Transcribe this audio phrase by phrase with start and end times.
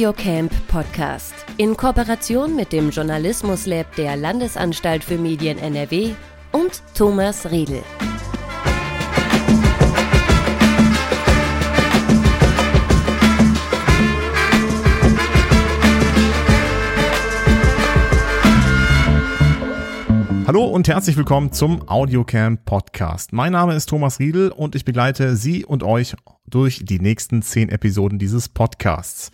[0.00, 6.14] Audiocamp Podcast in Kooperation mit dem Journalismus Lab der Landesanstalt für Medien NRW
[6.52, 7.82] und Thomas Riedel.
[20.46, 23.34] Hallo und herzlich willkommen zum Audiocamp Podcast.
[23.34, 26.14] Mein Name ist Thomas Riedel und ich begleite Sie und euch
[26.46, 29.30] durch die nächsten zehn Episoden dieses Podcasts.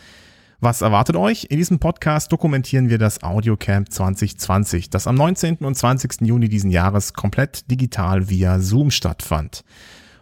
[0.61, 1.49] Was erwartet euch?
[1.51, 5.57] In diesem Podcast dokumentieren wir das Audiocamp 2020, das am 19.
[5.57, 6.23] und 20.
[6.23, 9.65] Juni diesen Jahres komplett digital via Zoom stattfand.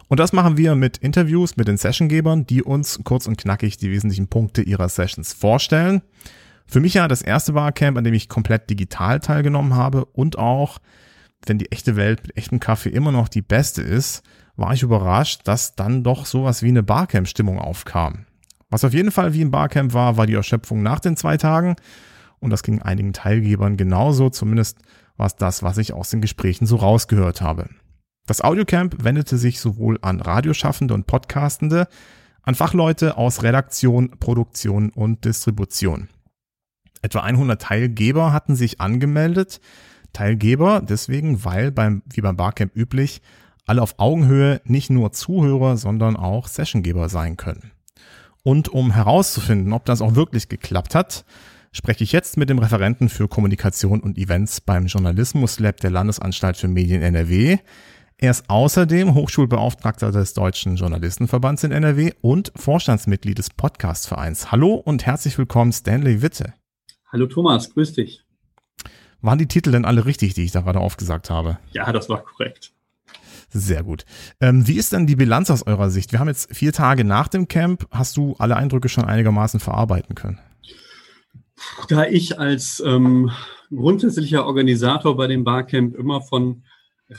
[0.08, 3.92] Und das machen wir mit Interviews mit den Sessiongebern, die uns kurz und knackig die
[3.92, 6.02] wesentlichen Punkte ihrer Sessions vorstellen.
[6.66, 10.78] Für mich ja das erste Barcamp, an dem ich komplett digital teilgenommen habe und auch,
[11.46, 14.24] wenn die echte Welt mit echtem Kaffee immer noch die beste ist,
[14.56, 18.26] war ich überrascht, dass dann doch sowas wie eine Barcamp-Stimmung aufkam.
[18.74, 21.76] Was auf jeden Fall wie ein Barcamp war, war die Erschöpfung nach den zwei Tagen
[22.40, 24.78] und das ging einigen Teilgebern genauso, zumindest
[25.16, 27.68] war es das, was ich aus den Gesprächen so rausgehört habe.
[28.26, 31.86] Das Audiocamp wendete sich sowohl an Radioschaffende und Podcastende,
[32.42, 36.08] an Fachleute aus Redaktion, Produktion und Distribution.
[37.00, 39.60] Etwa 100 Teilgeber hatten sich angemeldet.
[40.12, 43.22] Teilgeber deswegen, weil beim, wie beim Barcamp üblich,
[43.66, 47.70] alle auf Augenhöhe nicht nur Zuhörer, sondern auch Sessiongeber sein können.
[48.46, 51.24] Und um herauszufinden, ob das auch wirklich geklappt hat,
[51.72, 56.58] spreche ich jetzt mit dem Referenten für Kommunikation und Events beim Journalismus Lab der Landesanstalt
[56.58, 57.56] für Medien NRW.
[58.18, 64.52] Er ist außerdem Hochschulbeauftragter des Deutschen Journalistenverbands in NRW und Vorstandsmitglied des Podcastvereins.
[64.52, 66.52] Hallo und herzlich willkommen, Stanley Witte.
[67.10, 68.24] Hallo Thomas, grüß dich.
[69.22, 71.58] Waren die Titel denn alle richtig, die ich da gerade aufgesagt habe?
[71.72, 72.74] Ja, das war korrekt.
[73.56, 74.04] Sehr gut.
[74.40, 76.10] Ähm, wie ist denn die Bilanz aus eurer Sicht?
[76.10, 77.86] Wir haben jetzt vier Tage nach dem Camp.
[77.92, 80.40] Hast du alle Eindrücke schon einigermaßen verarbeiten können?
[81.88, 83.30] Da ich als ähm,
[83.70, 86.64] grundsätzlicher Organisator bei dem Barcamp immer von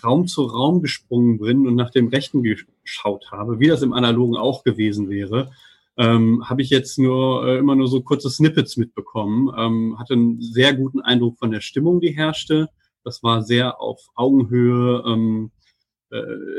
[0.04, 4.36] Raum zu Raum gesprungen bin und nach dem Rechten geschaut habe, wie das im Analogen
[4.36, 5.52] auch gewesen wäre,
[5.98, 9.54] ähm, habe ich jetzt nur äh, immer nur so kurze Snippets mitbekommen.
[9.58, 12.68] Ähm, hatte einen sehr guten Eindruck von der Stimmung, die herrschte.
[13.06, 15.55] Das war sehr auf Augenhöhe, ähm, äh,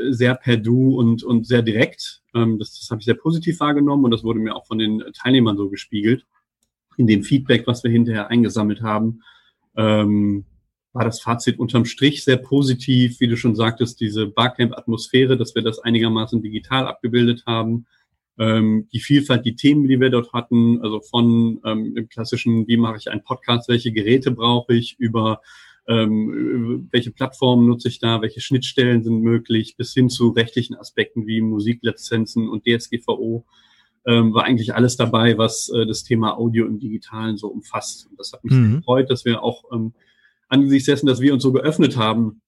[0.09, 2.21] sehr per Du und, und sehr direkt.
[2.33, 5.03] Ähm, das das habe ich sehr positiv wahrgenommen und das wurde mir auch von den
[5.13, 6.25] Teilnehmern so gespiegelt.
[6.97, 9.21] In dem Feedback, was wir hinterher eingesammelt haben,
[9.75, 10.45] ähm,
[10.93, 15.61] war das Fazit unterm Strich sehr positiv, wie du schon sagtest, diese Barcamp-Atmosphäre, dass wir
[15.61, 17.85] das einigermaßen digital abgebildet haben
[18.39, 22.77] ähm, die Vielfalt, die Themen, die wir dort hatten, also von ähm, im klassischen, wie
[22.77, 25.41] mache ich einen Podcast, welche Geräte brauche ich, über
[25.87, 31.27] ähm, welche Plattformen nutze ich da, welche Schnittstellen sind möglich, bis hin zu rechtlichen Aspekten
[31.27, 33.45] wie Musiklizenzen und DSGVO,
[34.05, 38.07] ähm, war eigentlich alles dabei, was äh, das Thema Audio im Digitalen so umfasst.
[38.09, 38.65] Und das hat mich mhm.
[38.65, 39.93] sehr gefreut, dass wir auch ähm,
[40.49, 42.41] angesichts dessen, dass wir uns so geöffnet haben,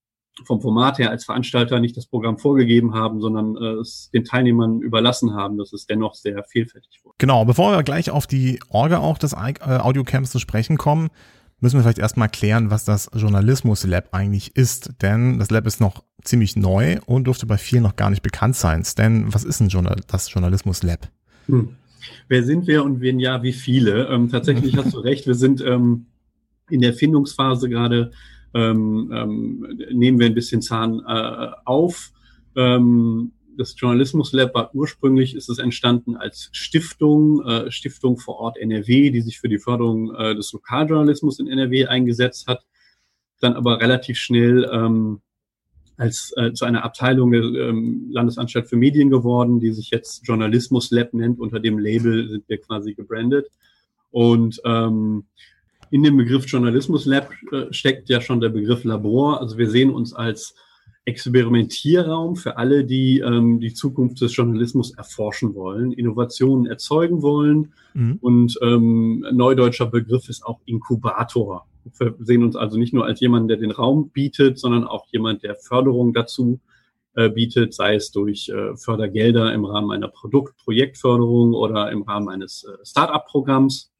[0.45, 4.81] vom Format her als Veranstalter nicht das Programm vorgegeben haben, sondern äh, es den Teilnehmern
[4.81, 7.15] überlassen haben, dass es dennoch sehr vielfältig wurde.
[7.17, 11.09] Genau, bevor wir gleich auf die Orga auch des äh, Audiocamps zu sprechen kommen,
[11.59, 14.91] müssen wir vielleicht erstmal klären, was das Journalismus Lab eigentlich ist.
[15.01, 18.55] Denn das Lab ist noch ziemlich neu und dürfte bei vielen noch gar nicht bekannt
[18.55, 18.85] sein.
[18.97, 21.09] Denn was ist ein Journal das Journalismus Lab?
[21.47, 21.69] Hm.
[22.27, 24.07] Wer sind wir und wen ja, wie viele?
[24.07, 26.05] Ähm, tatsächlich hast du recht, wir sind ähm,
[26.69, 28.11] in der Findungsphase gerade
[28.53, 32.11] ähm, ähm, nehmen wir ein bisschen Zahn äh, auf.
[32.55, 38.57] Ähm, das Journalismus Lab war ursprünglich, ist es entstanden als Stiftung, äh, Stiftung vor Ort
[38.57, 42.65] NRW, die sich für die Förderung äh, des Lokaljournalismus in NRW eingesetzt hat,
[43.41, 45.19] dann aber relativ schnell ähm,
[45.97, 50.89] als äh, zu einer Abteilung der ähm, Landesanstalt für Medien geworden, die sich jetzt Journalismus
[50.91, 51.37] Lab nennt.
[51.37, 53.47] Unter dem Label sind wir quasi gebrandet.
[54.09, 55.25] Und ähm,
[55.91, 59.41] in dem Begriff Journalismus Lab äh, steckt ja schon der Begriff Labor.
[59.41, 60.55] Also wir sehen uns als
[61.09, 67.73] Experimentierraum für alle, die ähm, die Zukunft des Journalismus erforschen wollen, Innovationen erzeugen wollen.
[67.93, 68.17] Mhm.
[68.21, 71.65] Und ähm, neudeutscher Begriff ist auch Inkubator.
[71.97, 75.43] Wir sehen uns also nicht nur als jemand, der den Raum bietet, sondern auch jemand,
[75.43, 76.59] der Förderung dazu
[77.15, 82.29] äh, bietet, sei es durch äh, Fördergelder im Rahmen einer Produkt-, Projektförderung oder im Rahmen
[82.29, 83.91] eines äh, Start-up-Programms.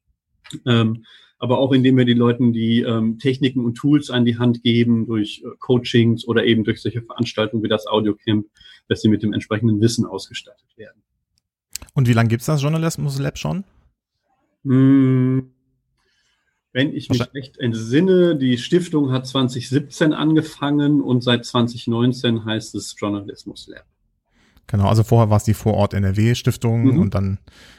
[0.64, 1.04] Ähm,
[1.40, 5.06] aber auch indem wir den Leuten die ähm, Techniken und Tools an die Hand geben,
[5.06, 8.46] durch äh, Coachings oder eben durch solche Veranstaltungen wie das Audiocamp,
[8.88, 11.02] dass sie mit dem entsprechenden Wissen ausgestattet werden.
[11.94, 13.64] Und wie lange gibt's das Journalismus Lab schon?
[14.64, 15.50] Hm,
[16.72, 22.94] wenn ich mich recht entsinne, die Stiftung hat 2017 angefangen und seit 2019 heißt es
[22.96, 23.86] Journalismus Lab.
[24.70, 26.98] Genau, also vorher war es die Vorort NRW Stiftung mhm.
[27.00, 27.38] und dann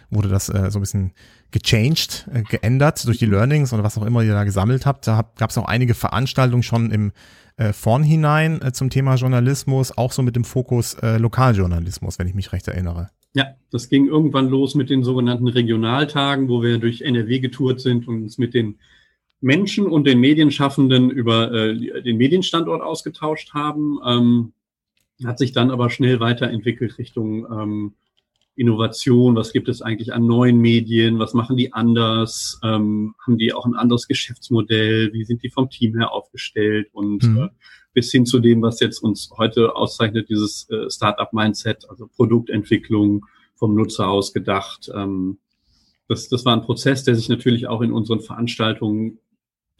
[0.10, 1.14] wurde das äh, so ein bisschen
[1.52, 5.08] gechanged, äh, geändert durch die Learnings oder was auch immer ihr da gesammelt habt.
[5.08, 7.14] Da gab es auch einige Veranstaltungen schon im
[7.56, 12.34] äh, Vornhinein äh, zum Thema Journalismus, auch so mit dem Fokus äh, Lokaljournalismus, wenn ich
[12.34, 13.10] mich recht erinnere.
[13.34, 18.06] Ja, das ging irgendwann los mit den sogenannten Regionaltagen, wo wir durch NRW getourt sind
[18.10, 18.80] und uns mit den
[19.40, 23.98] Menschen und den Medienschaffenden über äh, den Medienstandort ausgetauscht haben.
[24.06, 24.54] Ähm,
[25.26, 27.94] hat sich dann aber schnell weiterentwickelt Richtung ähm,
[28.56, 29.36] Innovation.
[29.36, 31.20] Was gibt es eigentlich an neuen Medien?
[31.20, 32.60] Was machen die anders?
[32.64, 35.14] Ähm, haben die auch ein anderes Geschäftsmodell?
[35.14, 36.90] Wie sind die vom Team her aufgestellt?
[36.92, 37.38] Und mhm.
[37.38, 37.50] äh,
[37.94, 43.26] bis hin zu dem, was jetzt uns heute auszeichnet, dieses äh, Startup-Mindset, also Produktentwicklung
[43.56, 44.92] vom Nutzer aus gedacht.
[44.94, 45.38] Ähm,
[46.08, 49.20] das, das war ein Prozess, der sich natürlich auch in unseren Veranstaltungen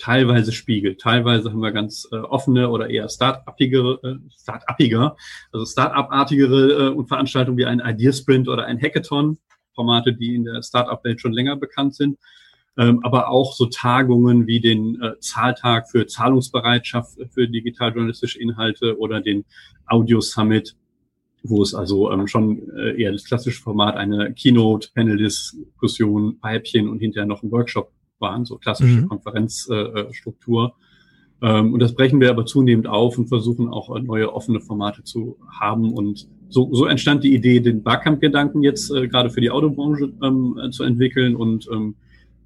[0.02, 1.00] teilweise spiegelt.
[1.00, 5.16] Teilweise haben wir ganz äh, offene oder eher start-upigere, äh, start-upiger,
[5.52, 9.38] also start-up-artigere äh, Veranstaltungen wie ein Ideasprint oder ein Hackathon,
[9.76, 12.18] Formate, die in der Start-up-Welt schon länger bekannt sind.
[12.78, 19.22] Ähm, aber auch so Tagungen wie den äh, Zahltag für Zahlungsbereitschaft für digital-journalistische Inhalte oder
[19.22, 19.46] den
[19.88, 20.76] Audio-Summit,
[21.44, 27.00] wo es also ähm, schon äh, eher das klassische Format, eine Keynote, Panel-Diskussion, Weibchen und
[27.00, 29.10] hinterher noch ein Workshop waren, so klassische mhm.
[29.10, 30.74] Konferenzstruktur.
[31.42, 34.62] Äh, ähm, und das brechen wir aber zunehmend auf und versuchen auch äh, neue offene
[34.62, 35.92] Formate zu haben.
[35.92, 40.60] Und so, so entstand die Idee, den Barcamp-Gedanken jetzt äh, gerade für die Autobranche ähm,
[40.64, 41.36] äh, zu entwickeln.
[41.36, 41.96] Und ähm,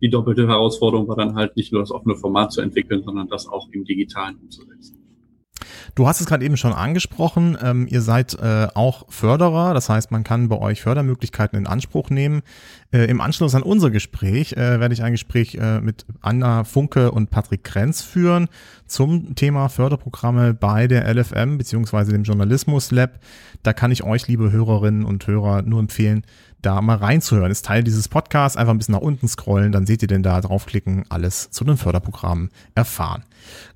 [0.01, 3.47] die doppelte Herausforderung war dann halt nicht nur das offene Format zu entwickeln, sondern das
[3.47, 5.04] auch im Digitalen umzusetzen.
[5.95, 10.11] Du hast es gerade eben schon angesprochen, ähm, ihr seid äh, auch Förderer, das heißt,
[10.11, 12.41] man kann bei euch Fördermöglichkeiten in Anspruch nehmen.
[12.91, 17.11] Äh, Im Anschluss an unser Gespräch äh, werde ich ein Gespräch äh, mit Anna Funke
[17.11, 18.49] und Patrick Krenz führen
[18.87, 23.19] zum Thema Förderprogramme bei der LFM beziehungsweise dem Journalismus Lab.
[23.63, 26.25] Da kann ich euch, liebe Hörerinnen und Hörer, nur empfehlen,
[26.65, 27.51] da mal reinzuhören.
[27.51, 28.57] Ist Teil dieses Podcasts.
[28.57, 31.77] Einfach ein bisschen nach unten scrollen, dann seht ihr denn da draufklicken, alles zu den
[31.77, 33.23] Förderprogrammen erfahren.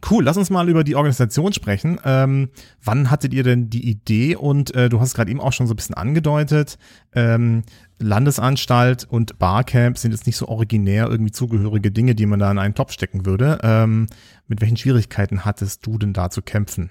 [0.09, 1.99] Cool, lass uns mal über die Organisation sprechen.
[2.03, 2.49] Ähm,
[2.83, 4.35] wann hattet ihr denn die Idee?
[4.35, 6.77] Und äh, du hast gerade eben auch schon so ein bisschen angedeutet.
[7.13, 7.63] Ähm,
[7.99, 12.57] Landesanstalt und Barcamp sind jetzt nicht so originär irgendwie zugehörige Dinge, die man da in
[12.57, 13.59] einen Topf stecken würde.
[13.61, 14.07] Ähm,
[14.47, 16.89] mit welchen Schwierigkeiten hattest du denn da zu kämpfen?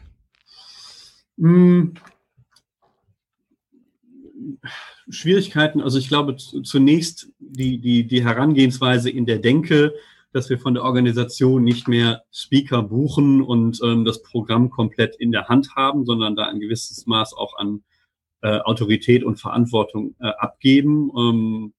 [1.36, 1.94] Mm.
[5.08, 9.94] Schwierigkeiten, also ich glaube zunächst die, die, die Herangehensweise in der Denke,
[10.32, 15.32] dass wir von der Organisation nicht mehr Speaker buchen und ähm, das Programm komplett in
[15.32, 17.82] der Hand haben, sondern da ein gewisses Maß auch an
[18.42, 21.72] äh, Autorität und Verantwortung äh, abgeben ähm,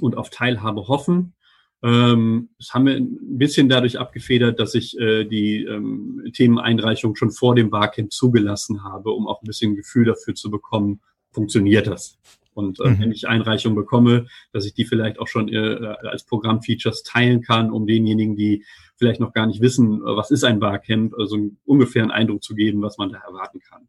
[0.00, 1.34] und auf Teilhabe hoffen.
[1.82, 7.30] Ähm, das haben wir ein bisschen dadurch abgefedert, dass ich äh, die ähm, Themeneinreichung schon
[7.30, 11.00] vor dem Barcamp zugelassen habe, um auch ein bisschen Gefühl dafür zu bekommen,
[11.36, 12.18] funktioniert das.
[12.54, 13.00] Und äh, mhm.
[13.00, 17.70] wenn ich Einreichungen bekomme, dass ich die vielleicht auch schon äh, als Programmfeatures teilen kann,
[17.70, 18.64] um denjenigen, die
[18.96, 22.54] vielleicht noch gar nicht wissen, äh, was ist ein Barcamp, also einen ungefähren Eindruck zu
[22.54, 23.88] geben, was man da erwarten kann.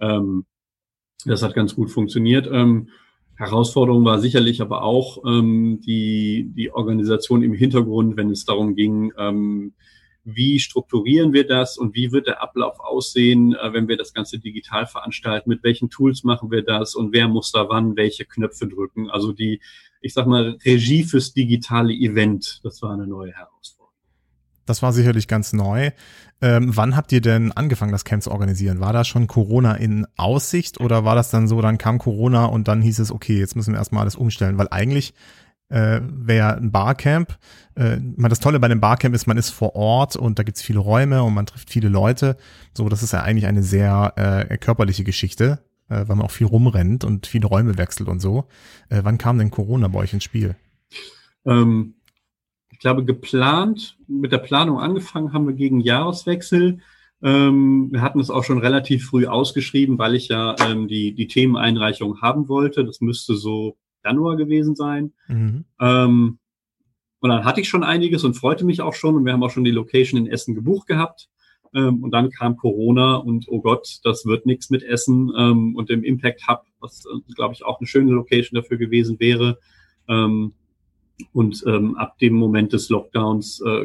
[0.00, 0.44] Ähm,
[1.24, 2.48] das hat ganz gut funktioniert.
[2.50, 2.88] Ähm,
[3.36, 9.12] Herausforderung war sicherlich aber auch ähm, die, die Organisation im Hintergrund, wenn es darum ging,
[9.16, 9.74] ähm,
[10.24, 14.38] wie strukturieren wir das und wie wird der Ablauf aussehen, äh, wenn wir das Ganze
[14.38, 18.66] digital veranstalten, mit welchen Tools machen wir das und wer muss da wann welche Knöpfe
[18.66, 19.10] drücken.
[19.10, 19.60] Also die,
[20.00, 23.80] ich sag mal, Regie fürs digitale Event, das war eine neue Herausforderung.
[24.66, 25.90] Das war sicherlich ganz neu.
[26.42, 28.80] Ähm, wann habt ihr denn angefangen, das Camp zu organisieren?
[28.80, 32.68] War da schon Corona in Aussicht oder war das dann so, dann kam Corona und
[32.68, 34.58] dann hieß es, okay, jetzt müssen wir erstmal alles umstellen?
[34.58, 35.12] Weil eigentlich
[35.70, 37.38] äh, wäre ein Barcamp.
[37.74, 40.80] Äh, das Tolle bei dem Barcamp ist, man ist vor Ort und da gibt's viele
[40.80, 42.36] Räume und man trifft viele Leute.
[42.74, 46.46] So, das ist ja eigentlich eine sehr äh, körperliche Geschichte, äh, weil man auch viel
[46.46, 48.44] rumrennt und viele Räume wechselt und so.
[48.88, 50.56] Äh, wann kam denn Corona bei euch ins Spiel?
[51.46, 51.94] Ähm,
[52.70, 56.80] ich glaube, geplant, mit der Planung angefangen haben wir gegen Jahreswechsel.
[57.22, 61.28] Ähm, wir hatten es auch schon relativ früh ausgeschrieben, weil ich ja ähm, die, die
[61.28, 62.84] Themeneinreichung haben wollte.
[62.84, 65.12] Das müsste so Januar gewesen sein.
[65.28, 65.64] Mhm.
[65.80, 66.38] Ähm,
[67.20, 69.14] und dann hatte ich schon einiges und freute mich auch schon.
[69.14, 71.28] Und wir haben auch schon die Location in Essen gebucht gehabt.
[71.74, 75.88] Ähm, und dann kam Corona und oh Gott, das wird nichts mit Essen ähm, und
[75.88, 79.58] dem Impact Hub, was, äh, glaube ich, auch eine schöne Location dafür gewesen wäre.
[80.08, 80.54] Ähm,
[81.32, 83.84] und ähm, ab dem Moment des Lockdowns äh,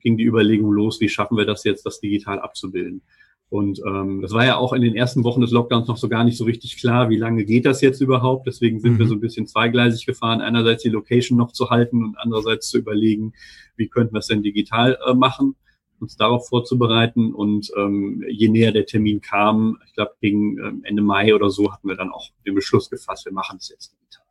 [0.00, 3.02] ging die Überlegung los, wie schaffen wir das jetzt, das digital abzubilden.
[3.50, 6.22] Und ähm, das war ja auch in den ersten Wochen des Lockdowns noch so gar
[6.22, 8.46] nicht so richtig klar, wie lange geht das jetzt überhaupt.
[8.46, 8.98] Deswegen sind mhm.
[9.00, 12.78] wir so ein bisschen zweigleisig gefahren, einerseits die Location noch zu halten und andererseits zu
[12.78, 13.32] überlegen,
[13.76, 15.56] wie könnten wir es denn digital äh, machen.
[15.98, 17.34] uns darauf vorzubereiten.
[17.34, 21.72] Und ähm, je näher der Termin kam, ich glaube gegen ähm, Ende Mai oder so,
[21.72, 24.24] hatten wir dann auch den Beschluss gefasst, wir machen es jetzt digital.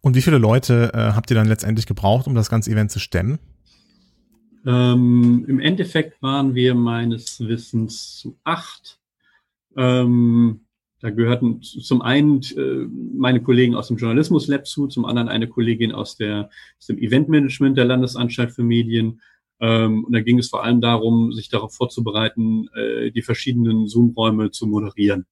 [0.00, 2.98] Und wie viele Leute äh, habt ihr dann letztendlich gebraucht, um das ganze Event zu
[2.98, 3.38] stemmen?
[4.68, 9.00] Ähm, Im Endeffekt waren wir meines Wissens zu acht.
[9.78, 10.66] Ähm,
[11.00, 15.48] da gehörten zum einen äh, meine Kollegen aus dem Journalismus Lab zu, zum anderen eine
[15.48, 19.22] Kollegin aus, der, aus dem Eventmanagement der Landesanstalt für Medien.
[19.58, 24.50] Ähm, und da ging es vor allem darum, sich darauf vorzubereiten, äh, die verschiedenen Zoom-Räume
[24.50, 25.24] zu moderieren,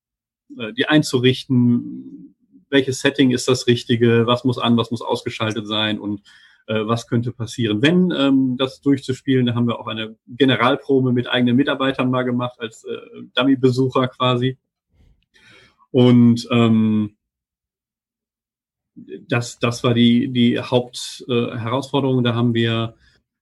[0.59, 2.35] äh, die einzurichten,
[2.71, 6.23] welches Setting ist das Richtige, was muss an, was muss ausgeschaltet sein und
[6.73, 7.83] was könnte passieren.
[7.83, 12.59] Wenn ähm, das durchzuspielen, da haben wir auch eine Generalprobe mit eigenen Mitarbeitern mal gemacht,
[12.59, 12.97] als äh,
[13.35, 14.59] Dummy-Besucher quasi.
[15.91, 17.17] Und ähm,
[19.29, 22.21] das, das war die, die Hauptherausforderung.
[22.21, 22.95] Äh, da haben wir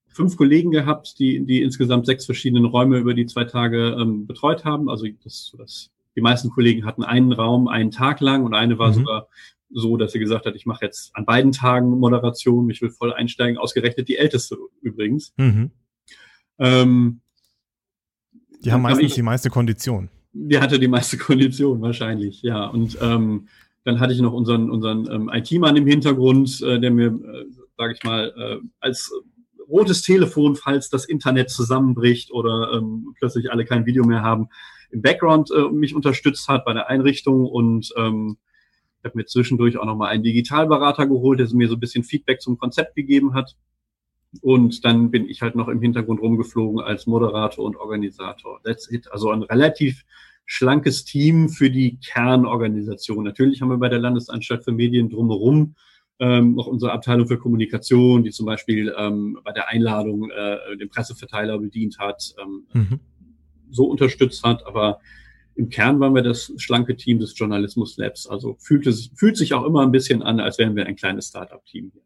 [0.09, 4.65] fünf Kollegen gehabt, die, die insgesamt sechs verschiedene Räume über die zwei Tage ähm, betreut
[4.65, 4.89] haben.
[4.89, 8.91] Also das, das, die meisten Kollegen hatten einen Raum einen Tag lang und eine war
[8.91, 8.95] mhm.
[8.95, 9.29] sogar
[9.71, 13.13] so, dass sie gesagt hat, ich mache jetzt an beiden Tagen Moderation, ich will voll
[13.13, 15.33] einsteigen, ausgerechnet die älteste übrigens.
[15.37, 15.71] Mhm.
[16.59, 17.21] Ähm,
[18.65, 20.09] die haben meistens ich, die meiste Kondition.
[20.33, 22.67] Die hatte die meiste Kondition wahrscheinlich, ja.
[22.67, 23.49] Und ähm,
[23.85, 27.45] dann hatte ich noch unseren, unseren ähm, IT-Mann im Hintergrund, äh, der mir, äh,
[27.77, 29.13] sage ich mal, äh, als
[29.69, 34.49] rotes Telefon, falls das Internet zusammenbricht oder ähm, plötzlich alle kein Video mehr haben,
[34.91, 38.39] im Background äh, mich unterstützt hat bei der Einrichtung und ähm,
[39.05, 42.41] ich habe mir zwischendurch auch nochmal einen Digitalberater geholt, der mir so ein bisschen Feedback
[42.41, 43.55] zum Konzept gegeben hat.
[44.41, 48.63] Und dann bin ich halt noch im Hintergrund rumgeflogen als Moderator und Organisator.
[48.65, 49.13] That's it.
[49.13, 50.05] Also ein relativ
[50.47, 53.25] schlankes Team für die Kernorganisation.
[53.25, 55.75] Natürlich haben wir bei der Landesanstalt für Medien drumherum
[56.19, 60.89] ähm, noch unsere Abteilung für Kommunikation, die zum Beispiel ähm, bei der Einladung äh, den
[60.89, 63.01] Presseverteiler bedient hat, ähm, mhm.
[63.71, 64.67] so unterstützt hat.
[64.67, 65.01] Aber
[65.57, 68.27] im Kern waren wir das schlanke Team des Journalismus Labs.
[68.27, 71.29] Also fühlt, es, fühlt sich auch immer ein bisschen an, als wären wir ein kleines
[71.29, 72.03] Startup-Team hier.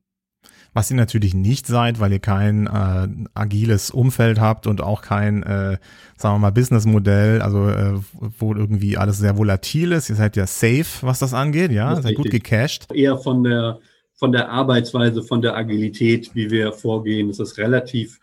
[0.74, 5.42] Was ihr natürlich nicht seid, weil ihr kein äh, agiles Umfeld habt und auch kein,
[5.42, 5.78] äh,
[6.16, 7.98] sagen wir mal, Businessmodell, also äh,
[8.38, 10.10] wo irgendwie alles sehr volatil ist.
[10.10, 12.92] Ihr seid ja safe, was das angeht, ja, das seid gut gecached.
[12.92, 13.78] Eher von der
[14.18, 18.18] von der Arbeitsweise, von der Agilität, wie wir vorgehen, ist das relativ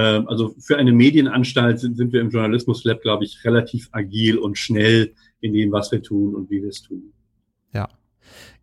[0.00, 4.58] also für eine Medienanstalt sind, sind wir im Journalismus Lab, glaube ich, relativ agil und
[4.58, 7.12] schnell in dem, was wir tun und wie wir es tun.
[7.72, 7.88] Ja.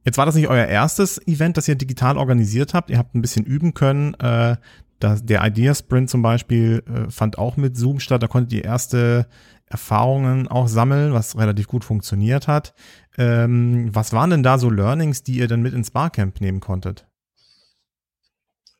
[0.05, 2.89] Jetzt war das nicht euer erstes Event, das ihr digital organisiert habt.
[2.89, 4.13] Ihr habt ein bisschen üben können.
[4.15, 4.57] Äh,
[4.99, 8.21] das, der Idea Sprint zum Beispiel äh, fand auch mit Zoom statt.
[8.21, 9.27] Da konntet ihr erste
[9.65, 12.73] Erfahrungen auch sammeln, was relativ gut funktioniert hat.
[13.17, 17.07] Ähm, was waren denn da so Learnings, die ihr dann mit ins Barcamp nehmen konntet?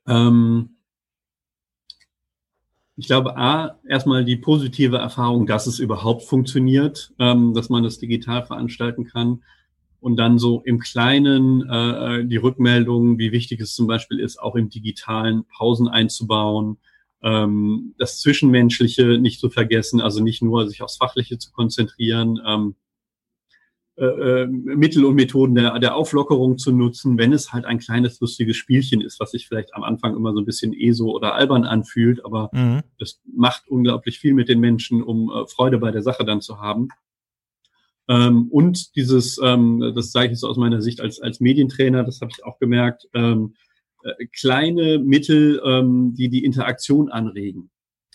[0.08, 0.78] Ähm,
[2.96, 7.98] ich glaube, A, erstmal die positive Erfahrung, dass es überhaupt funktioniert, ähm, dass man das
[7.98, 9.44] digital veranstalten kann.
[10.00, 14.56] Und dann so im Kleinen äh, die Rückmeldungen, wie wichtig es zum Beispiel ist, auch
[14.56, 16.78] im digitalen Pausen einzubauen,
[17.24, 22.76] ähm, das Zwischenmenschliche nicht zu vergessen, also nicht nur sich aufs Fachliche zu konzentrieren, ähm,
[23.96, 28.20] äh, äh, Mittel und Methoden der, der Auflockerung zu nutzen, wenn es halt ein kleines
[28.20, 31.64] lustiges Spielchen ist, was sich vielleicht am Anfang immer so ein bisschen ESO oder albern
[31.64, 32.82] anfühlt, aber mhm.
[32.98, 36.60] das macht unglaublich viel mit den Menschen, um äh, Freude bei der Sache dann zu
[36.60, 36.88] haben.
[38.08, 42.20] Ähm, und dieses, ähm, das sage ich jetzt aus meiner Sicht als, als Medientrainer, das
[42.22, 43.54] habe ich auch gemerkt, ähm,
[44.04, 47.70] äh, kleine Mittel, ähm, die die Interaktion anregen.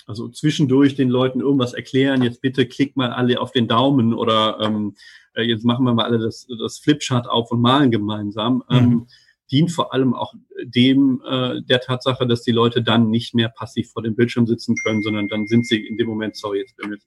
[0.08, 4.58] Also zwischendurch den Leuten irgendwas erklären, jetzt bitte klick mal alle auf den Daumen oder
[4.58, 4.96] ähm,
[5.34, 8.76] äh, jetzt machen wir mal alle das, das Flipchart auf und malen gemeinsam, mhm.
[8.76, 9.06] ähm,
[9.50, 10.32] dient vor allem auch
[10.64, 14.76] dem äh, der Tatsache, dass die Leute dann nicht mehr passiv vor dem Bildschirm sitzen
[14.82, 17.02] können, sondern dann sind sie in dem Moment, sorry, jetzt bin ich,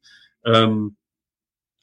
[0.46, 0.96] ähm,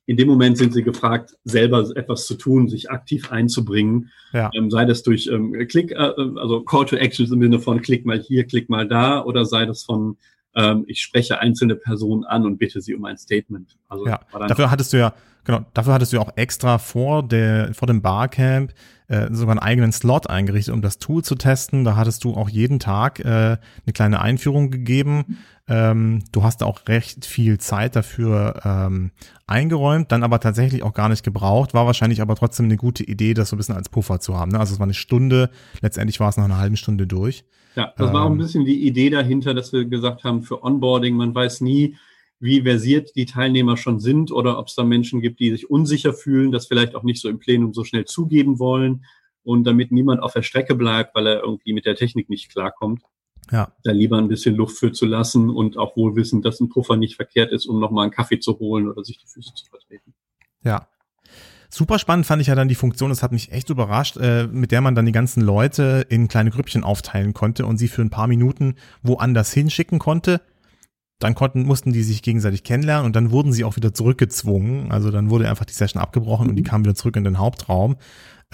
[0.07, 4.11] in dem Moment sind sie gefragt, selber etwas zu tun, sich aktiv einzubringen.
[4.33, 4.51] Ja.
[4.55, 8.07] Ähm, sei das durch ähm, Klick, äh, also Call to Action im Sinne von Klick
[8.07, 10.17] mal hier, Klick mal da, oder sei das von
[10.59, 13.79] ähm, ich spreche einzelne Personen an und bitte sie um ein Statement.
[13.89, 15.15] Also ja, dafür hattest du ja
[15.49, 18.75] Genau, dafür hattest du auch extra vor, der, vor dem Barcamp
[19.09, 21.85] äh, sogar einen eigenen Slot eingerichtet, um das Tool zu testen.
[21.85, 25.39] Da hattest du auch jeden Tag äh, eine kleine Einführung gegeben.
[25.67, 29.11] Ähm, du hast auch recht viel Zeit dafür ähm,
[29.47, 31.75] eingeräumt, dann aber tatsächlich auch gar nicht gebraucht.
[31.75, 34.53] War wahrscheinlich aber trotzdem eine gute Idee, das so ein bisschen als Puffer zu haben.
[34.53, 34.61] Ne?
[34.61, 35.51] Also es war eine Stunde,
[35.81, 37.45] letztendlich war es nach einer halben Stunde durch.
[37.77, 40.43] Ja, das ähm, war auch ein ähm, bisschen die Idee dahinter, dass wir gesagt haben,
[40.43, 41.97] für Onboarding, man weiß nie,
[42.41, 46.13] wie versiert die Teilnehmer schon sind oder ob es da Menschen gibt, die sich unsicher
[46.13, 49.05] fühlen, das vielleicht auch nicht so im Plenum so schnell zugeben wollen
[49.43, 53.03] und damit niemand auf der Strecke bleibt, weil er irgendwie mit der Technik nicht klarkommt.
[53.51, 53.73] Ja.
[53.83, 56.97] Da lieber ein bisschen Luft für zu lassen und auch wohl wissen, dass ein Puffer
[56.97, 60.15] nicht verkehrt ist, um nochmal einen Kaffee zu holen oder sich die Füße zu vertreten.
[60.63, 60.89] Ja.
[61.71, 64.73] Super spannend fand ich ja dann die Funktion, das hat mich echt überrascht, äh, mit
[64.73, 68.11] der man dann die ganzen Leute in kleine Grüppchen aufteilen konnte und sie für ein
[68.11, 70.41] paar Minuten woanders hinschicken konnte.
[71.19, 74.93] Dann konnten, mussten die sich gegenseitig kennenlernen und dann wurden sie auch wieder zurückgezwungen.
[74.93, 76.51] Also dann wurde einfach die Session abgebrochen mhm.
[76.51, 77.97] und die kamen wieder zurück in den Hauptraum.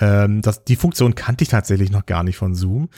[0.01, 2.89] Ähm, das, die Funktion kannte ich tatsächlich noch gar nicht von Zoom.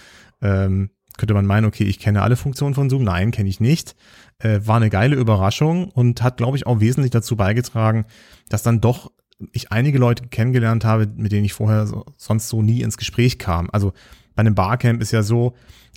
[0.41, 3.03] Ähm, könnte man meinen, okay, ich kenne alle Funktionen von Zoom.
[3.03, 3.97] Nein, kenne ich nicht.
[4.39, 8.05] Äh, war eine geile Überraschung und hat, glaube ich, auch wesentlich dazu beigetragen,
[8.49, 9.11] dass dann doch
[9.53, 13.39] ich einige Leute kennengelernt habe, mit denen ich vorher so, sonst so nie ins Gespräch
[13.39, 13.69] kam.
[13.71, 13.93] Also
[14.35, 15.55] bei einem Barcamp ist ja so,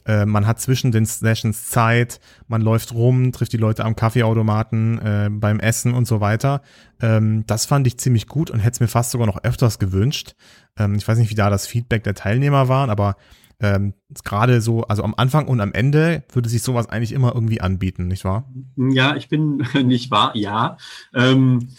[0.10, 4.98] äh, man hat zwischen den Sessions Zeit, man läuft rum, trifft die Leute am Kaffeeautomaten,
[4.98, 6.64] äh, beim Essen und so weiter.
[7.00, 10.34] Ähm, das fand ich ziemlich gut und hätte es mir fast sogar noch öfters gewünscht.
[10.78, 13.18] Ähm, ich weiß nicht, wie da das Feedback der Teilnehmer war, aber
[13.60, 17.62] ähm, gerade so, also am Anfang und am Ende würde sich sowas eigentlich immer irgendwie
[17.62, 18.52] anbieten, nicht wahr?
[18.78, 20.78] Ja, ich bin nicht wahr, ja.
[21.14, 21.70] Ähm,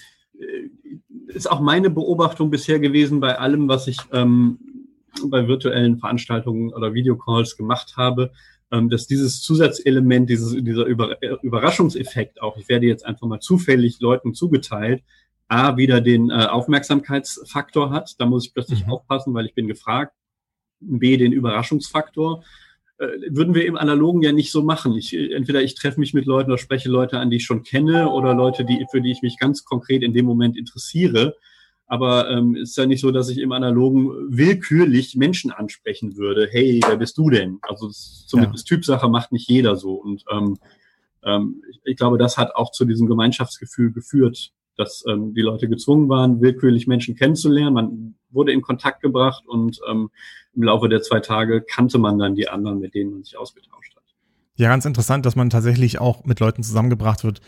[1.27, 4.59] ist auch meine Beobachtung bisher gewesen bei allem, was ich ähm,
[5.27, 8.33] bei virtuellen Veranstaltungen oder Videocalls gemacht habe,
[8.71, 14.01] ähm, dass dieses Zusatzelement, dieses, dieser Über Überraschungseffekt auch, ich werde jetzt einfach mal zufällig
[14.01, 15.03] Leuten zugeteilt,
[15.49, 18.93] A, wieder den äh, Aufmerksamkeitsfaktor hat, da muss ich plötzlich mhm.
[18.93, 20.15] aufpassen, weil ich bin gefragt,
[20.79, 22.45] B, den Überraschungsfaktor,
[22.99, 24.95] äh, würden wir im Analogen ja nicht so machen.
[24.95, 28.11] Ich, entweder ich treffe mich mit Leuten oder spreche Leute an, die ich schon kenne
[28.11, 31.35] oder Leute, die, für die ich mich ganz konkret in dem Moment interessiere.
[31.91, 36.47] Aber ähm, ist ja nicht so, dass ich im Analogen willkürlich Menschen ansprechen würde.
[36.49, 37.59] Hey, wer bist du denn?
[37.63, 38.77] Also zumindest ja.
[38.77, 39.95] Typsache macht nicht jeder so.
[39.95, 40.57] Und ähm,
[41.25, 45.69] ähm, ich, ich glaube, das hat auch zu diesem Gemeinschaftsgefühl geführt, dass ähm, die Leute
[45.69, 47.75] gezwungen waren, willkürlich Menschen kennenzulernen.
[47.75, 50.11] Man wurde in Kontakt gebracht und ähm,
[50.55, 53.97] im Laufe der zwei Tage kannte man dann die anderen, mit denen man sich ausgetauscht
[53.97, 54.00] hat.
[54.61, 57.41] Ja, ganz interessant, dass man tatsächlich auch mit Leuten zusammengebracht wird,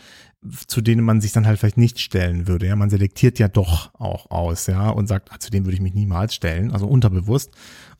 [0.65, 2.65] zu denen man sich dann halt vielleicht nicht stellen würde.
[2.65, 5.81] Ja, man selektiert ja doch auch aus, ja, und sagt, ah, zu denen würde ich
[5.81, 7.51] mich niemals stellen, also unterbewusst.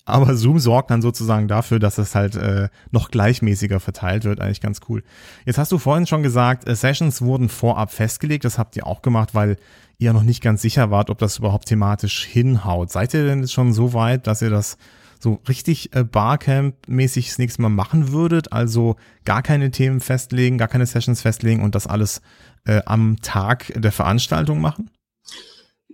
[0.04, 4.42] Aber Zoom sorgt dann sozusagen dafür, dass es halt äh, noch gleichmäßiger verteilt wird.
[4.42, 5.04] Eigentlich ganz cool.
[5.46, 8.46] Jetzt hast du vorhin schon gesagt, äh, Sessions wurden vorab festgelegt.
[8.46, 9.58] Das habt ihr auch gemacht, weil
[10.00, 12.92] ihr noch nicht ganz sicher wart, ob das überhaupt thematisch hinhaut.
[12.92, 14.80] Seid ihr denn schon so weit, dass ihr das
[15.24, 18.52] so richtig äh, Barcamp-mäßig das nächste Mal machen würdet?
[18.54, 22.22] Also gar keine Themen festlegen, gar keine Sessions festlegen und das alles
[22.66, 24.90] äh, am Tag der Veranstaltung machen?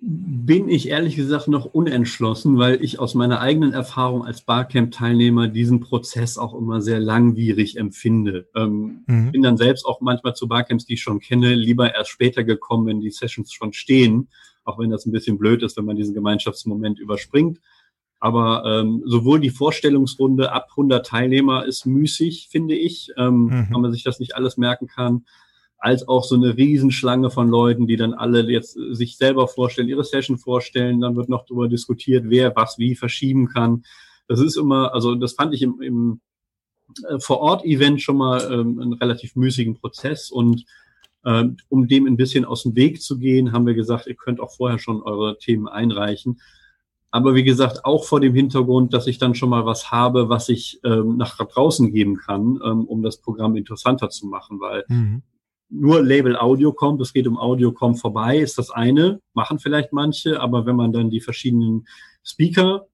[0.02, 5.82] bin ich ehrlich gesagt noch unentschlossen, weil ich aus meiner eigenen Erfahrung als Barcamp-Teilnehmer diesen
[5.82, 8.48] Prozess auch immer sehr langwierig empfinde.
[8.56, 9.32] Ähm, mhm.
[9.32, 12.88] Bin dann selbst auch manchmal zu Barcamps, die ich schon kenne, lieber erst später gekommen,
[12.88, 14.30] wenn die Sessions schon stehen,
[14.64, 17.60] auch wenn das ein bisschen blöd ist, wenn man diesen Gemeinschaftsmoment überspringt.
[18.20, 23.68] Aber ähm, sowohl die Vorstellungsrunde ab 100 Teilnehmer ist müßig, finde ich, ähm, mhm.
[23.72, 25.26] wenn man sich das nicht alles merken kann
[25.80, 30.04] als auch so eine Riesenschlange von Leuten, die dann alle jetzt sich selber vorstellen, ihre
[30.04, 33.84] Session vorstellen, dann wird noch darüber diskutiert, wer was wie verschieben kann.
[34.28, 36.22] Das ist immer, also das fand ich im, im
[37.08, 40.66] äh, Vor-Ort-Event schon mal ähm, einen relativ müßigen Prozess und
[41.26, 44.40] ähm, um dem ein bisschen aus dem Weg zu gehen, haben wir gesagt, ihr könnt
[44.40, 46.40] auch vorher schon eure Themen einreichen.
[47.12, 50.50] Aber wie gesagt, auch vor dem Hintergrund, dass ich dann schon mal was habe, was
[50.50, 55.24] ich ähm, nach draußen geben kann, ähm, um das Programm interessanter zu machen, weil mhm
[55.70, 59.94] nur Label Audio kommt, es geht um Audio kommt vorbei, ist das eine, machen vielleicht
[59.94, 61.88] manche, aber wenn man dann die verschiedenen
[62.24, 62.88] Speaker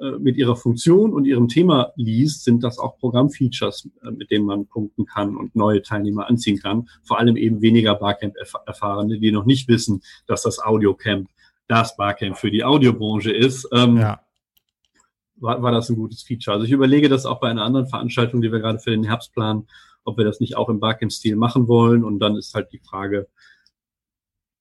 [0.00, 4.44] äh, mit ihrer Funktion und ihrem Thema liest, sind das auch Programmfeatures, äh, mit denen
[4.44, 6.88] man punkten kann und neue Teilnehmer anziehen kann.
[7.02, 11.28] Vor allem eben weniger Barcamp-Erfahrene, die noch nicht wissen, dass das Audiocamp
[11.68, 13.68] das Barcamp für die Audiobranche ist.
[13.72, 14.20] Ähm, ja.
[15.36, 16.54] war, war das ein gutes Feature.
[16.54, 19.32] Also ich überlege das auch bei einer anderen Veranstaltung, die wir gerade für den Herbst
[19.32, 19.68] planen,
[20.04, 22.02] ob wir das nicht auch im Barcamp-Stil machen wollen.
[22.02, 23.28] Und dann ist halt die Frage,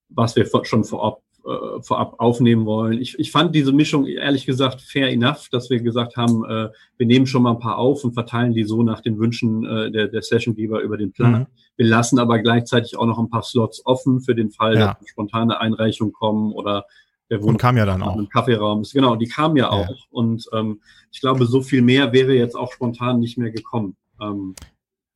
[0.09, 2.99] was wir schon vorab, äh, vorab aufnehmen wollen.
[2.99, 7.07] Ich, ich fand diese Mischung ehrlich gesagt fair enough, dass wir gesagt haben, äh, wir
[7.07, 10.07] nehmen schon mal ein paar auf und verteilen die so nach den Wünschen äh, der,
[10.09, 11.31] der Sessiongeber über den Plan.
[11.31, 11.47] Mhm.
[11.77, 14.97] Wir lassen aber gleichzeitig auch noch ein paar Slots offen für den Fall, ja.
[14.99, 16.85] dass spontane Einreichungen kommen oder
[17.29, 18.17] der Wohn kam ja dann auch.
[18.17, 18.93] Im Kaffeeraum ist.
[18.93, 19.69] Genau, die kam ja, ja.
[19.69, 19.95] auch.
[20.09, 20.81] Und ähm,
[21.11, 23.95] ich glaube, so viel mehr wäre jetzt auch spontan nicht mehr gekommen.
[24.21, 24.55] Ähm,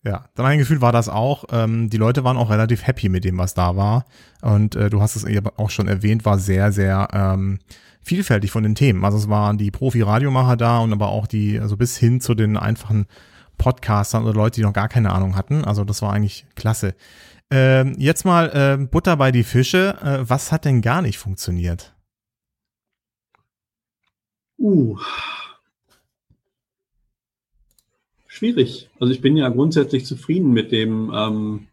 [0.04, 1.46] ja, mein Gefühl war das auch.
[1.52, 4.06] Ähm, die Leute waren auch relativ happy mit dem, was da war.
[4.42, 7.60] Und äh, du hast es eben auch schon erwähnt, war sehr, sehr ähm,
[8.02, 9.06] vielfältig von den Themen.
[9.06, 12.58] Also es waren die Profi-Radiomacher da und aber auch die, also bis hin zu den
[12.58, 13.06] einfachen
[13.60, 15.64] Podcastern oder Leute, die noch gar keine Ahnung hatten.
[15.66, 16.96] Also das war eigentlich klasse.
[17.52, 19.98] Ähm, jetzt mal äh, Butter bei die Fische.
[20.02, 21.94] Äh, was hat denn gar nicht funktioniert?
[24.58, 24.98] Uh,
[28.42, 28.90] schwierig.
[29.00, 31.12] Also ich bin ja grundsätzlich zufrieden mit dem.
[31.14, 31.68] Ähm,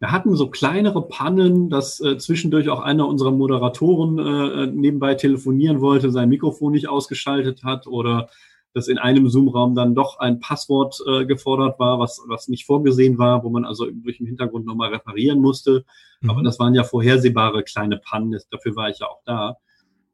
[0.00, 5.80] wir hatten so kleinere Pannen, dass äh, zwischendurch auch einer unserer Moderatoren äh, nebenbei telefonieren
[5.80, 8.28] wollte, sein Mikrofon nicht ausgeschaltet hat oder
[8.74, 13.18] dass in einem Zoom-Raum dann doch ein Passwort äh, gefordert war, was, was nicht vorgesehen
[13.18, 15.84] war, wo man also durch den Hintergrund nochmal reparieren musste.
[16.22, 16.30] Mhm.
[16.30, 19.58] Aber das waren ja vorhersehbare kleine Pannen, dafür war ich ja auch da.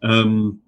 [0.03, 0.61] Ähm,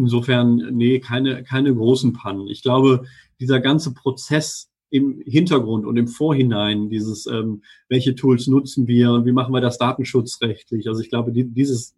[0.00, 2.48] insofern, nee, keine, keine großen Pannen.
[2.48, 3.04] Ich glaube,
[3.40, 9.24] dieser ganze Prozess im Hintergrund und im Vorhinein, dieses, ähm, welche Tools nutzen wir und
[9.24, 10.88] wie machen wir das datenschutzrechtlich.
[10.88, 11.94] Also ich glaube, die, dieses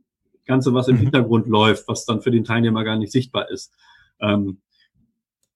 [0.46, 1.00] Ganze, was im mhm.
[1.00, 3.72] Hintergrund läuft, was dann für den Teilnehmer gar nicht sichtbar ist,
[4.20, 4.58] ähm,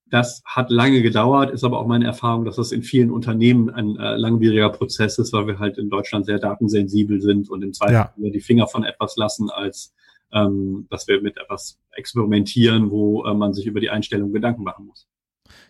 [0.09, 3.97] das hat lange gedauert, ist aber auch meine Erfahrung, dass das in vielen Unternehmen ein
[3.97, 7.95] äh, langwieriger Prozess ist, weil wir halt in Deutschland sehr datensensibel sind und im Zweifel
[8.17, 8.31] ja.
[8.31, 9.95] die Finger von etwas lassen, als
[10.33, 14.87] ähm, dass wir mit etwas experimentieren, wo äh, man sich über die Einstellung Gedanken machen
[14.87, 15.09] muss.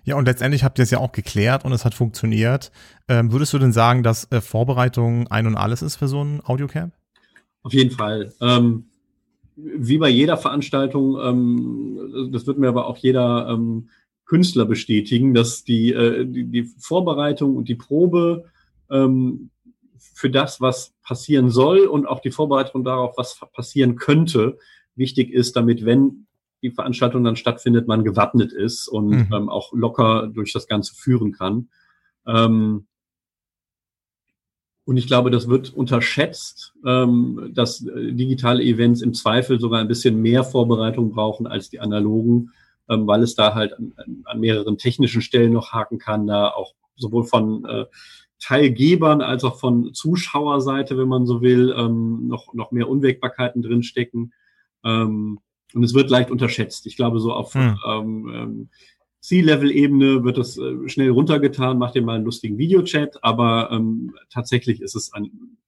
[0.04, 2.72] Ja, und letztendlich habt ihr es ja auch geklärt und es hat funktioniert.
[3.08, 6.40] Ähm, würdest du denn sagen, dass äh, Vorbereitung ein und alles ist für so ein
[6.44, 6.94] Audiocamp?
[7.62, 8.32] Auf jeden Fall.
[8.40, 8.86] Ähm,
[9.56, 13.88] wie bei jeder Veranstaltung, ähm, das wird mir aber auch jeder ähm,
[14.26, 18.44] Künstler bestätigen, dass die, äh, die, die Vorbereitung und die Probe
[18.90, 19.50] ähm,
[20.16, 24.56] für das, was passieren soll und auch die Vorbereitung darauf, was passieren könnte,
[24.94, 26.26] wichtig ist, damit, wenn
[26.62, 29.28] die Veranstaltung dann stattfindet, man gewappnet ist und mhm.
[29.30, 31.68] ähm, auch locker durch das Ganze führen kann.
[32.26, 32.86] Ähm,
[34.86, 39.88] und ich glaube, das wird unterschätzt, ähm, dass äh, digitale Events im Zweifel sogar ein
[39.88, 42.52] bisschen mehr Vorbereitung brauchen als die analogen,
[42.88, 43.92] ähm, weil es da halt an,
[44.24, 47.84] an, mehreren technischen Stellen noch haken kann, da auch sowohl von äh,
[48.40, 54.32] Teilgebern als auch von Zuschauerseite, wenn man so will, ähm, noch, noch mehr Unwägbarkeiten drinstecken.
[54.84, 55.40] Ähm,
[55.74, 56.86] und es wird leicht unterschätzt.
[56.86, 57.78] Ich glaube, so auf hm.
[57.86, 58.68] ähm, ähm,
[59.20, 64.80] C-Level-Ebene wird das äh, schnell runtergetan, macht ihr mal einen lustigen Videochat, aber ähm, tatsächlich
[64.80, 65.58] ist es ein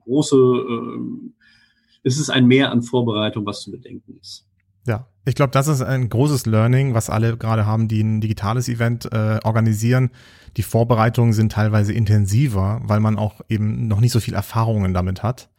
[0.00, 1.30] große, äh,
[2.02, 4.49] ist es ein Mehr an Vorbereitung, was zu bedenken ist.
[4.86, 8.68] Ja, ich glaube, das ist ein großes Learning, was alle gerade haben, die ein digitales
[8.68, 10.10] Event äh, organisieren.
[10.56, 15.22] Die Vorbereitungen sind teilweise intensiver, weil man auch eben noch nicht so viel Erfahrungen damit
[15.22, 15.50] hat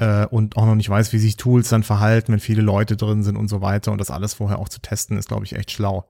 [0.00, 3.22] äh, und auch noch nicht weiß, wie sich Tools dann verhalten, wenn viele Leute drin
[3.22, 3.92] sind und so weiter.
[3.92, 6.08] Und das alles vorher auch zu testen, ist, glaube ich, echt schlau.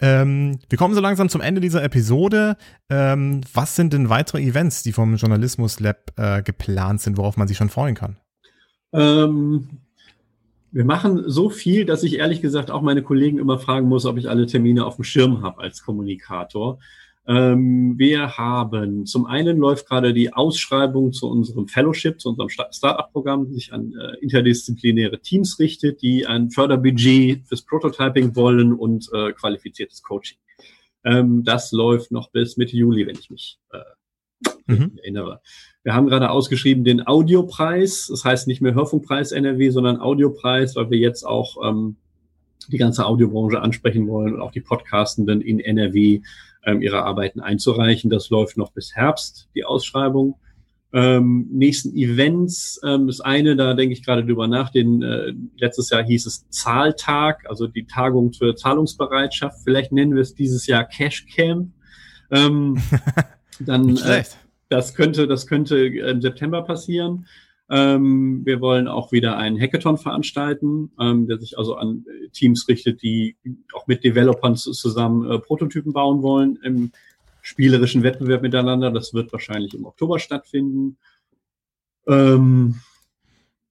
[0.00, 2.56] Ähm, wir kommen so langsam zum Ende dieser Episode.
[2.90, 7.46] Ähm, was sind denn weitere Events, die vom Journalismus Lab äh, geplant sind, worauf man
[7.46, 8.16] sich schon freuen kann?
[8.92, 9.68] Ähm,
[10.70, 14.18] wir machen so viel, dass ich ehrlich gesagt auch meine Kollegen immer fragen muss, ob
[14.18, 16.78] ich alle Termine auf dem Schirm habe als Kommunikator.
[17.26, 23.44] Ähm, wir haben zum einen läuft gerade die Ausschreibung zu unserem Fellowship, zu unserem Startup-Programm,
[23.44, 29.32] das sich an äh, interdisziplinäre Teams richtet, die ein Förderbudget fürs Prototyping wollen und äh,
[29.32, 30.38] qualifiziertes Coaching.
[31.04, 33.78] Ähm, das läuft noch bis Mitte Juli, wenn ich mich äh,
[34.66, 34.92] mhm.
[34.98, 35.40] erinnere.
[35.82, 40.90] Wir haben gerade ausgeschrieben den Audiopreis, das heißt nicht mehr Hörfunkpreis NRW, sondern Audiopreis, weil
[40.90, 41.96] wir jetzt auch ähm,
[42.68, 46.20] die ganze Audiobranche ansprechen wollen und auch die Podcastenden in NRW
[46.64, 48.10] ähm, ihre Arbeiten einzureichen.
[48.10, 50.36] Das läuft noch bis Herbst, die Ausschreibung.
[50.90, 55.90] Ähm, nächsten Events, ähm, das eine, da denke ich gerade drüber nach, den äh, letztes
[55.90, 59.58] Jahr hieß es Zahltag, also die Tagung zur Zahlungsbereitschaft.
[59.64, 61.72] Vielleicht nennen wir es dieses Jahr Cash Camp.
[62.30, 62.80] Ähm,
[63.60, 64.24] dann äh,
[64.68, 67.26] das könnte, das könnte im September passieren.
[67.70, 72.66] Ähm, wir wollen auch wieder einen Hackathon veranstalten, ähm, der sich also an äh, Teams
[72.66, 73.36] richtet, die
[73.74, 76.92] auch mit Developern zusammen äh, Prototypen bauen wollen im
[77.42, 78.90] spielerischen Wettbewerb miteinander.
[78.90, 80.96] Das wird wahrscheinlich im Oktober stattfinden.
[82.06, 82.76] Ähm,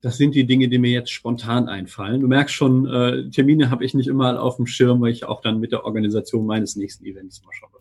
[0.01, 2.21] das sind die Dinge, die mir jetzt spontan einfallen.
[2.21, 5.41] Du merkst schon, äh, Termine habe ich nicht immer auf dem Schirm, weil ich auch
[5.41, 7.71] dann mit der Organisation meines nächsten Events mal schaue.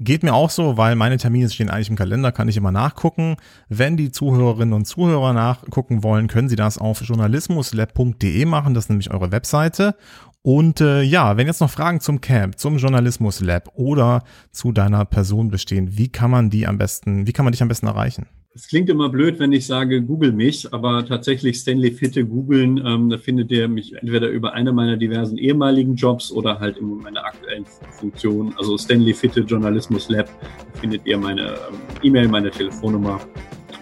[0.00, 3.36] Geht mir auch so, weil meine Termine stehen eigentlich im Kalender, kann ich immer nachgucken.
[3.68, 8.88] Wenn die Zuhörerinnen und Zuhörer nachgucken wollen, können sie das auf journalismuslab.de machen, das ist
[8.88, 9.94] nämlich eure Webseite.
[10.42, 15.04] Und äh, ja, wenn jetzt noch Fragen zum Camp, zum Journalismus Lab oder zu deiner
[15.04, 18.26] Person bestehen, wie kann man die am besten, wie kann man dich am besten erreichen?
[18.56, 23.10] Es klingt immer blöd, wenn ich sage, google mich, aber tatsächlich Stanley Fitte googeln, ähm,
[23.10, 27.24] da findet ihr mich entweder über eine meiner diversen ehemaligen Jobs oder halt in meiner
[27.24, 27.64] aktuellen
[27.98, 28.54] Funktion.
[28.56, 30.28] Also Stanley Fitte Journalismus Lab,
[30.72, 33.18] da findet ihr meine ähm, E-Mail, meine Telefonnummer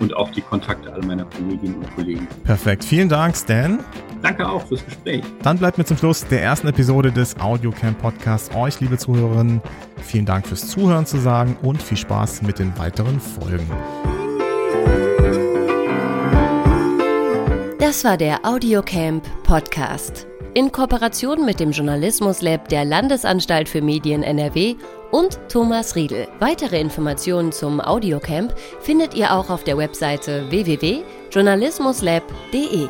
[0.00, 2.26] und auch die Kontakte all meiner Kolleginnen und Kollegen.
[2.44, 2.82] Perfekt.
[2.82, 3.78] Vielen Dank, Stan.
[4.22, 5.22] Danke auch fürs Gespräch.
[5.42, 9.60] Dann bleibt mir zum Schluss der ersten Episode des Audiocamp Podcasts euch, liebe Zuhörerinnen,
[9.98, 13.66] vielen Dank fürs Zuhören zu sagen und viel Spaß mit den weiteren Folgen.
[17.82, 20.28] Das war der Audiocamp Podcast.
[20.54, 24.76] in Kooperation mit dem Journalismus Lab der Landesanstalt für Medien NRW
[25.10, 26.28] und Thomas Riedel.
[26.38, 32.88] Weitere Informationen zum Audiocamp findet ihr auch auf der Webseite www.journalismuslab.de.